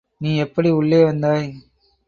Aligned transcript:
நீ 0.21 0.31
எப்படி 0.37 0.69
உள்ளே 0.69 1.03
வந்தாய்? 1.03 1.47